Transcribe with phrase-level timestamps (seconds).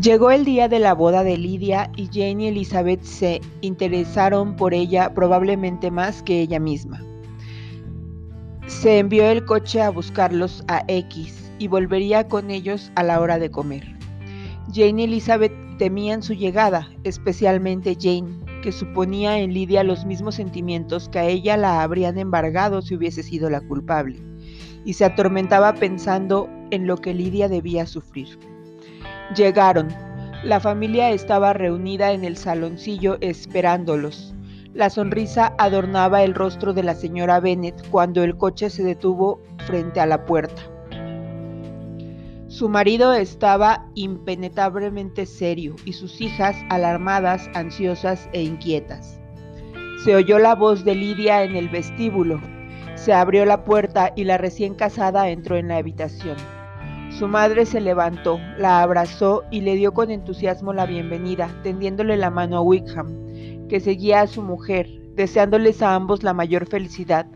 [0.00, 4.74] Llegó el día de la boda de Lidia y Jane y Elizabeth se interesaron por
[4.74, 7.02] ella probablemente más que ella misma.
[8.66, 13.38] Se envió el coche a buscarlos a X y volvería con ellos a la hora
[13.38, 13.96] de comer.
[14.70, 21.08] Jane y Elizabeth temían su llegada, especialmente Jane, que suponía en Lidia los mismos sentimientos
[21.08, 24.22] que a ella la habrían embargado si hubiese sido la culpable,
[24.84, 28.38] y se atormentaba pensando en lo que Lidia debía sufrir.
[29.34, 29.88] Llegaron.
[30.44, 34.34] La familia estaba reunida en el saloncillo esperándolos.
[34.72, 39.98] La sonrisa adornaba el rostro de la señora Bennet cuando el coche se detuvo frente
[40.00, 40.62] a la puerta.
[42.46, 49.18] Su marido estaba impenetrablemente serio y sus hijas alarmadas, ansiosas e inquietas.
[50.04, 52.40] Se oyó la voz de Lidia en el vestíbulo.
[52.94, 56.36] Se abrió la puerta y la recién casada entró en la habitación.
[57.18, 62.28] Su madre se levantó, la abrazó y le dio con entusiasmo la bienvenida, tendiéndole la
[62.28, 67.26] mano a Wickham, que seguía a su mujer, deseándoles a ambos la mayor felicidad,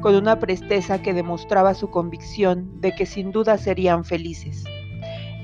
[0.00, 4.64] con una presteza que demostraba su convicción de que sin duda serían felices.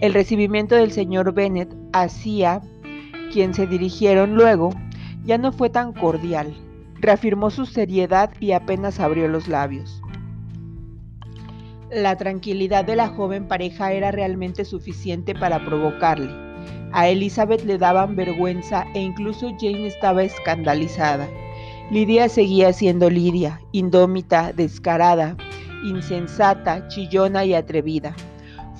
[0.00, 2.62] El recibimiento del señor Bennet hacia
[3.32, 4.70] quien se dirigieron luego
[5.22, 6.52] ya no fue tan cordial.
[6.96, 10.02] Reafirmó su seriedad y apenas abrió los labios.
[11.90, 16.30] La tranquilidad de la joven pareja era realmente suficiente para provocarle.
[16.92, 21.28] A Elizabeth le daban vergüenza e incluso Jane estaba escandalizada.
[21.90, 25.36] Lidia seguía siendo Lidia, indómita, descarada,
[25.84, 28.16] insensata, chillona y atrevida.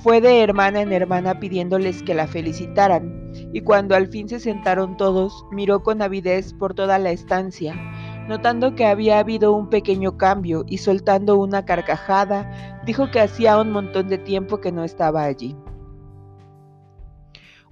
[0.02, 4.96] Fue de hermana en hermana pidiéndoles que la felicitaran, y cuando al fin se sentaron
[4.96, 7.74] todos, miró con avidez por toda la estancia,
[8.28, 13.70] notando que había habido un pequeño cambio y soltando una carcajada, dijo que hacía un
[13.70, 15.56] montón de tiempo que no estaba allí.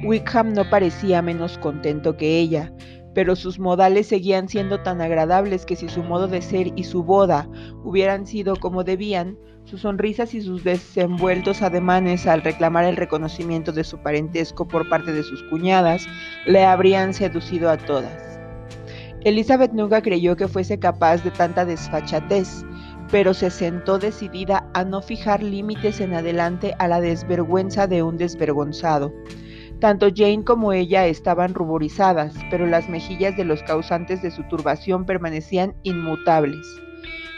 [0.05, 2.73] Wickham no parecía menos contento que ella,
[3.15, 7.05] pero sus modales seguían siendo tan agradables que si su modo de ser y su
[7.05, 7.49] boda
[7.85, 13.85] hubieran sido como debían, sus sonrisas y sus desenvueltos ademanes al reclamar el reconocimiento de
[13.85, 16.07] su parentesco por parte de sus cuñadas
[16.47, 18.32] le habrían seducido a todas.
[19.25, 22.65] Elizabeth nunca creyó que fuese capaz de tanta desfachatez,
[23.11, 28.17] pero se sentó decidida a no fijar límites en adelante a la desvergüenza de un
[28.17, 29.13] desvergonzado.
[29.79, 35.05] Tanto Jane como ella estaban ruborizadas, pero las mejillas de los causantes de su turbación
[35.05, 36.67] permanecían inmutables.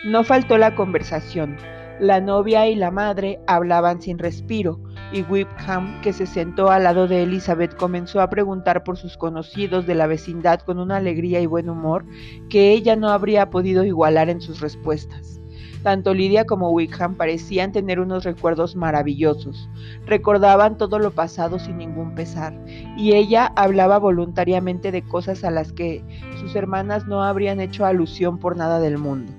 [0.05, 1.57] No faltó la conversación.
[2.01, 4.79] La novia y la madre hablaban sin respiro,
[5.15, 9.87] y Whipham, que se sentó al lado de Elizabeth, comenzó a preguntar por sus conocidos
[9.87, 12.05] de la vecindad con una alegría y buen humor
[12.51, 15.41] que ella no habría podido igualar en sus respuestas.
[15.85, 19.69] Tanto Lidia como Wickham parecían tener unos recuerdos maravillosos.
[20.05, 22.53] Recordaban todo lo pasado sin ningún pesar,
[22.97, 26.03] y ella hablaba voluntariamente de cosas a las que
[26.41, 29.33] sus hermanas no habrían hecho alusión por nada del mundo.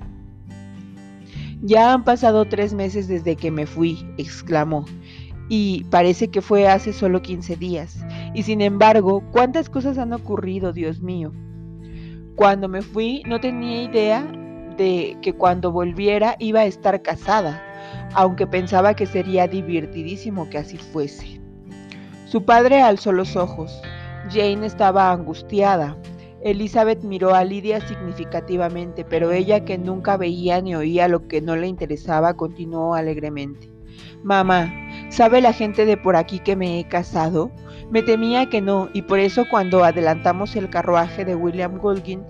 [1.61, 4.85] Ya han pasado tres meses desde que me fui, exclamó,
[5.49, 7.99] y parece que fue hace solo 15 días.
[8.33, 11.31] Y sin embargo, ¿cuántas cosas han ocurrido, Dios mío?
[12.35, 14.25] Cuando me fui no tenía idea
[14.77, 17.63] de que cuando volviera iba a estar casada,
[18.13, 21.41] aunque pensaba que sería divertidísimo que así fuese.
[22.25, 23.81] Su padre alzó los ojos.
[24.29, 25.97] Jane estaba angustiada.
[26.41, 31.55] Elizabeth miró a Lidia significativamente, pero ella que nunca veía ni oía lo que no
[31.55, 33.71] le interesaba continuó alegremente.
[34.23, 34.71] Mamá,
[35.15, 37.49] ¿sabe la gente de por aquí que me he casado?
[37.89, 42.21] Me temía que no, y por eso cuando adelantamos el carruaje de William Golgin,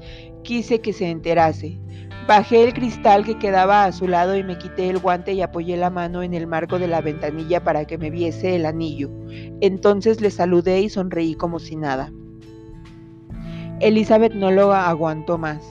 [0.43, 1.79] quise que se enterase.
[2.27, 5.77] Bajé el cristal que quedaba a su lado y me quité el guante y apoyé
[5.77, 9.09] la mano en el marco de la ventanilla para que me viese el anillo.
[9.61, 12.11] Entonces le saludé y sonreí como si nada.
[13.79, 15.63] Elizabeth no lo aguantó más.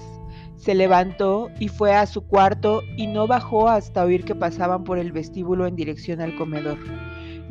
[0.57, 4.99] Se levantó y fue a su cuarto y no bajó hasta oír que pasaban por
[4.99, 6.79] el vestíbulo en dirección al comedor.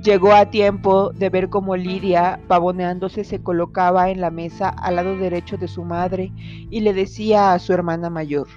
[0.03, 5.15] Llegó a tiempo de ver cómo Lidia, pavoneándose, se colocaba en la mesa al lado
[5.15, 6.29] derecho de su madre
[6.69, 8.47] y le decía a su hermana mayor,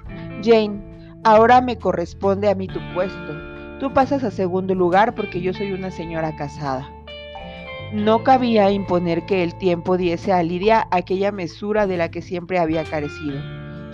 [0.43, 0.82] Jane,
[1.22, 3.32] ahora me corresponde a mí tu puesto.
[3.78, 6.90] Tú pasas a segundo lugar porque yo soy una señora casada.
[7.92, 12.58] No cabía imponer que el tiempo diese a Lidia aquella mesura de la que siempre
[12.58, 13.38] había carecido.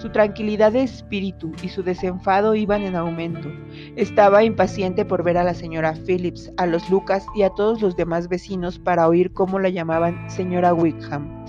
[0.03, 3.49] Su tranquilidad de espíritu y su desenfado iban en aumento.
[3.95, 7.95] Estaba impaciente por ver a la señora Phillips, a los Lucas y a todos los
[7.95, 11.45] demás vecinos para oír cómo la llamaban señora Wickham.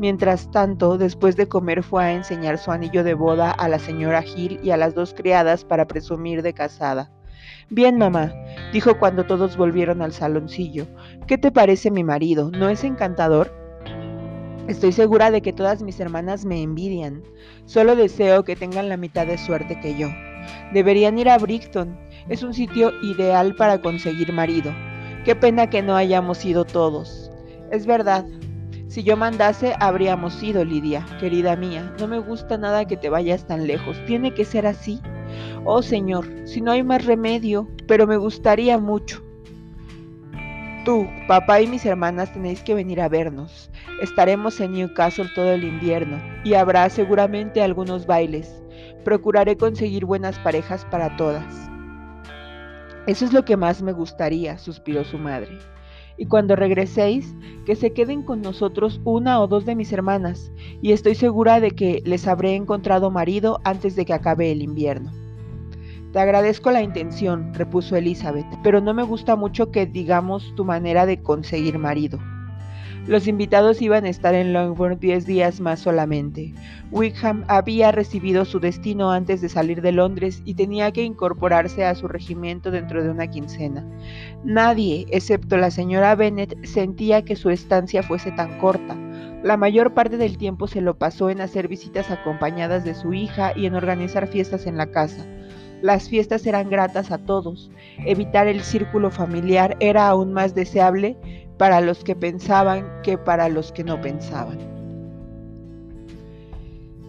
[0.00, 4.24] Mientras tanto, después de comer fue a enseñar su anillo de boda a la señora
[4.24, 7.10] Hill y a las dos criadas para presumir de casada.
[7.68, 8.32] Bien, mamá,
[8.72, 10.86] dijo cuando todos volvieron al saloncillo.
[11.26, 12.50] ¿Qué te parece mi marido?
[12.52, 13.57] ¿No es encantador?
[14.68, 17.22] Estoy segura de que todas mis hermanas me envidian.
[17.64, 20.08] Solo deseo que tengan la mitad de suerte que yo.
[20.74, 21.98] Deberían ir a Brighton.
[22.28, 24.70] Es un sitio ideal para conseguir marido.
[25.24, 27.30] Qué pena que no hayamos ido todos.
[27.70, 28.26] Es verdad.
[28.88, 31.94] Si yo mandase, habríamos ido, Lidia, querida mía.
[31.98, 33.96] No me gusta nada que te vayas tan lejos.
[34.06, 35.00] Tiene que ser así.
[35.64, 39.27] Oh Señor, si no hay más remedio, pero me gustaría mucho.
[40.88, 43.70] Tú, papá y mis hermanas tenéis que venir a vernos.
[44.00, 48.62] Estaremos en Newcastle todo el invierno y habrá seguramente algunos bailes.
[49.04, 51.44] Procuraré conseguir buenas parejas para todas.
[53.06, 55.58] Eso es lo que más me gustaría, suspiró su madre.
[56.16, 57.34] Y cuando regreséis,
[57.66, 60.50] que se queden con nosotros una o dos de mis hermanas,
[60.80, 65.27] y estoy segura de que les habré encontrado marido antes de que acabe el invierno.
[66.12, 71.04] Te agradezco la intención, repuso Elizabeth, pero no me gusta mucho que digamos tu manera
[71.04, 72.18] de conseguir marido.
[73.06, 76.52] Los invitados iban a estar en Longbourn diez días más solamente.
[76.90, 81.94] Wickham había recibido su destino antes de salir de Londres y tenía que incorporarse a
[81.94, 83.86] su regimiento dentro de una quincena.
[84.44, 88.94] Nadie, excepto la señora Bennet, sentía que su estancia fuese tan corta.
[89.42, 93.52] La mayor parte del tiempo se lo pasó en hacer visitas acompañadas de su hija
[93.56, 95.24] y en organizar fiestas en la casa.
[95.80, 97.70] Las fiestas eran gratas a todos.
[98.04, 101.16] Evitar el círculo familiar era aún más deseable
[101.56, 104.58] para los que pensaban que para los que no pensaban.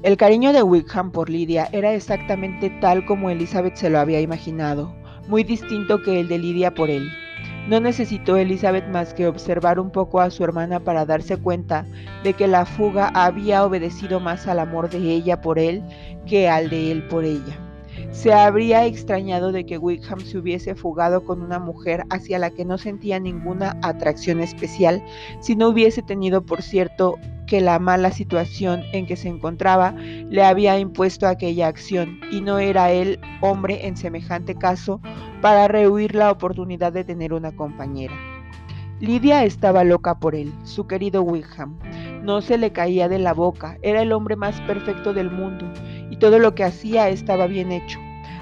[0.03, 4.93] El cariño de Wickham por Lidia era exactamente tal como Elizabeth se lo había imaginado,
[5.27, 7.09] muy distinto que el de Lidia por él.
[7.67, 11.85] No necesitó Elizabeth más que observar un poco a su hermana para darse cuenta
[12.23, 15.83] de que la fuga había obedecido más al amor de ella por él
[16.25, 17.68] que al de él por ella.
[18.11, 22.65] Se habría extrañado de que Wickham se hubiese fugado con una mujer hacia la que
[22.65, 25.03] no sentía ninguna atracción especial
[25.39, 27.15] si no hubiese tenido por cierto
[27.45, 32.59] que la mala situación en que se encontraba le había impuesto aquella acción y no
[32.59, 34.99] era él hombre en semejante caso
[35.41, 38.13] para rehuir la oportunidad de tener una compañera.
[38.99, 41.79] Lidia estaba loca por él, su querido Wickham.
[42.21, 45.71] No se le caía de la boca, era el hombre más perfecto del mundo
[46.19, 47.99] todo lo que hacía estaba bien hecho.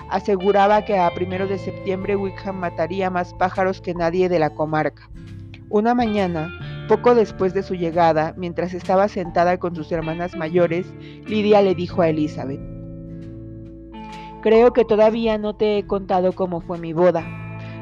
[0.10, 5.10] Aseguraba que a primero de septiembre Wickham mataría más pájaros que nadie de la comarca.
[5.70, 6.50] Una mañana,
[6.88, 10.88] poco después de su llegada, mientras estaba sentada con sus hermanas mayores,
[11.26, 12.62] Lidia le dijo a Elizabeth,
[14.42, 17.26] Creo que todavía no te he contado cómo fue mi boda.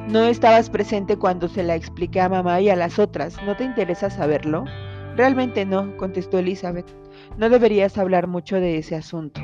[0.10, 3.38] No estabas presente cuando se la expliqué a mamá y a las otras.
[3.46, 4.66] ¿No te interesa saberlo?
[5.16, 6.88] Realmente no, contestó Elizabeth.
[7.38, 9.42] No deberías hablar mucho de ese asunto.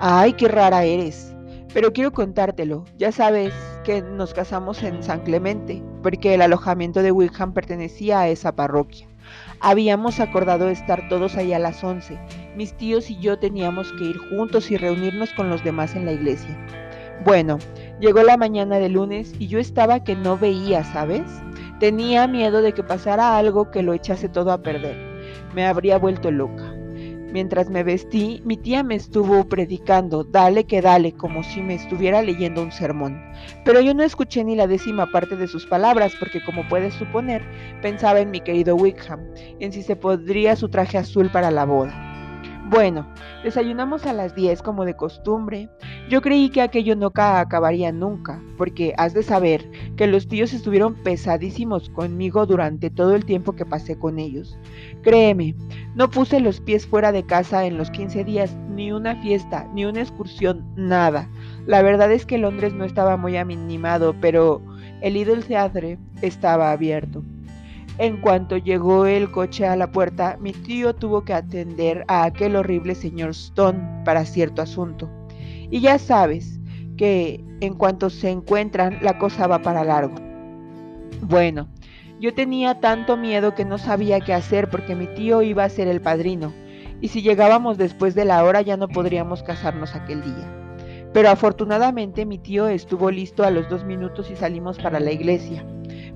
[0.00, 1.34] Ay, qué rara eres.
[1.74, 2.84] Pero quiero contártelo.
[2.96, 3.52] Ya sabes
[3.82, 9.08] que nos casamos en San Clemente, porque el alojamiento de Wickham pertenecía a esa parroquia.
[9.58, 12.16] Habíamos acordado estar todos ahí a las 11.
[12.56, 16.12] Mis tíos y yo teníamos que ir juntos y reunirnos con los demás en la
[16.12, 16.56] iglesia.
[17.24, 17.58] Bueno,
[17.98, 21.24] llegó la mañana de lunes y yo estaba que no veía, ¿sabes?
[21.80, 24.96] Tenía miedo de que pasara algo que lo echase todo a perder.
[25.54, 26.67] Me habría vuelto loca.
[27.30, 32.22] Mientras me vestí, mi tía me estuvo predicando, dale que dale, como si me estuviera
[32.22, 33.22] leyendo un sermón.
[33.66, 37.42] Pero yo no escuché ni la décima parte de sus palabras, porque como puedes suponer,
[37.82, 39.20] pensaba en mi querido Wickham,
[39.60, 42.08] en si se podría su traje azul para la boda.
[42.70, 43.06] Bueno,
[43.42, 45.70] desayunamos a las 10 como de costumbre.
[46.10, 49.64] Yo creí que aquello no acabaría nunca, porque has de saber
[49.98, 54.56] que los tíos estuvieron pesadísimos conmigo durante todo el tiempo que pasé con ellos.
[55.02, 55.56] Créeme,
[55.96, 59.84] no puse los pies fuera de casa en los 15 días, ni una fiesta, ni
[59.84, 61.28] una excursión, nada.
[61.66, 64.62] La verdad es que Londres no estaba muy animado, pero
[65.00, 67.24] el Idol Theatre estaba abierto.
[67.98, 72.54] En cuanto llegó el coche a la puerta, mi tío tuvo que atender a aquel
[72.54, 75.10] horrible señor Stone para cierto asunto.
[75.70, 76.57] Y ya sabes
[76.98, 80.16] que en cuanto se encuentran, la cosa va para largo.
[81.22, 81.68] Bueno,
[82.20, 85.88] yo tenía tanto miedo que no sabía qué hacer porque mi tío iba a ser
[85.88, 86.52] el padrino,
[87.00, 90.52] y si llegábamos después de la hora ya no podríamos casarnos aquel día.
[91.14, 95.64] Pero afortunadamente mi tío estuvo listo a los dos minutos y salimos para la iglesia.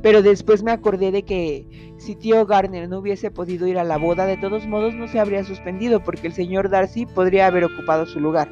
[0.03, 3.97] Pero después me acordé de que si tío Garner no hubiese podido ir a la
[3.97, 8.05] boda, de todos modos no se habría suspendido porque el señor Darcy podría haber ocupado
[8.05, 8.51] su lugar.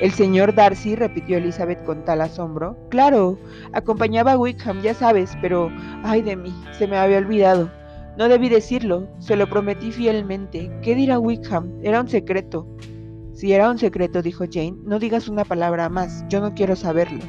[0.00, 2.74] El señor Darcy, repitió Elizabeth con tal asombro.
[2.88, 3.38] Claro,
[3.72, 5.70] acompañaba a Wickham, ya sabes, pero...
[6.02, 7.70] ay de mí, se me había olvidado.
[8.16, 10.70] No debí decirlo, se lo prometí fielmente.
[10.82, 11.70] ¿Qué dirá Wickham?
[11.82, 12.66] Era un secreto.
[13.34, 17.22] Si era un secreto, dijo Jane, no digas una palabra más, yo no quiero saberlo.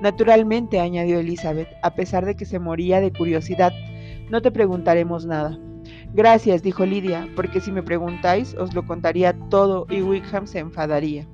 [0.00, 3.72] Naturalmente, añadió Elizabeth, a pesar de que se moría de curiosidad.
[4.30, 5.58] No te preguntaremos nada.
[6.14, 11.26] Gracias, dijo Lidia, porque si me preguntáis os lo contaría todo y Wickham se enfadaría.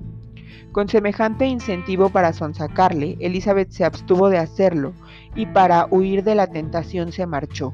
[0.71, 4.93] Con semejante incentivo para sonsacarle, Elizabeth se abstuvo de hacerlo
[5.35, 7.73] y para huir de la tentación se marchó.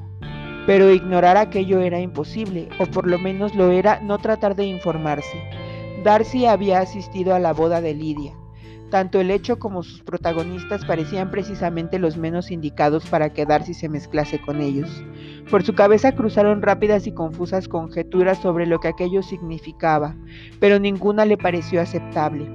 [0.66, 5.42] Pero ignorar aquello era imposible, o por lo menos lo era no tratar de informarse.
[6.02, 8.32] Darcy había asistido a la boda de Lidia.
[8.90, 13.88] Tanto el hecho como sus protagonistas parecían precisamente los menos indicados para que Darcy se
[13.88, 15.04] mezclase con ellos.
[15.50, 20.14] Por su cabeza cruzaron rápidas y confusas conjeturas sobre lo que aquello significaba,
[20.60, 22.48] pero ninguna le pareció aceptable.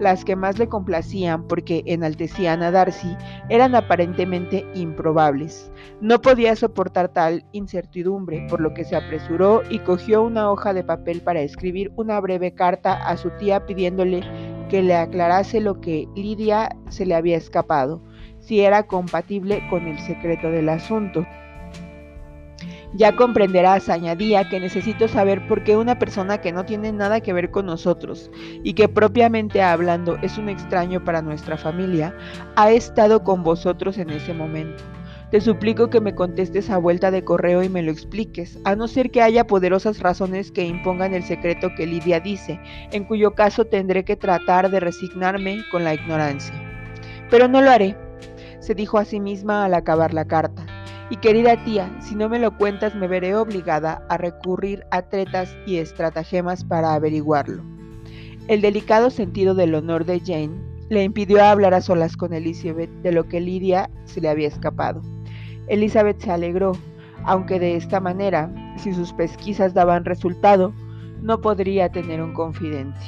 [0.00, 3.14] Las que más le complacían porque enaltecían a Darcy
[3.50, 5.70] eran aparentemente improbables.
[6.00, 10.82] No podía soportar tal incertidumbre, por lo que se apresuró y cogió una hoja de
[10.82, 14.22] papel para escribir una breve carta a su tía pidiéndole
[14.70, 18.02] que le aclarase lo que Lidia se le había escapado,
[18.38, 21.26] si era compatible con el secreto del asunto.
[22.92, 27.32] Ya comprenderás, añadía, que necesito saber por qué una persona que no tiene nada que
[27.32, 28.32] ver con nosotros
[28.64, 32.12] y que propiamente hablando es un extraño para nuestra familia,
[32.56, 34.82] ha estado con vosotros en ese momento.
[35.30, 38.88] Te suplico que me contestes a vuelta de correo y me lo expliques, a no
[38.88, 42.58] ser que haya poderosas razones que impongan el secreto que Lidia dice,
[42.90, 46.54] en cuyo caso tendré que tratar de resignarme con la ignorancia.
[47.30, 47.96] Pero no lo haré,
[48.58, 50.79] se dijo a sí misma al acabar la carta.
[51.10, 55.56] Y querida tía, si no me lo cuentas me veré obligada a recurrir a tretas
[55.66, 57.64] y estratagemas para averiguarlo.
[58.46, 63.12] El delicado sentido del honor de Jane le impidió hablar a solas con Elizabeth de
[63.12, 65.02] lo que Lidia se le había escapado.
[65.66, 66.72] Elizabeth se alegró,
[67.24, 70.72] aunque de esta manera, si sus pesquisas daban resultado,
[71.22, 72.98] no podría tener un confidente.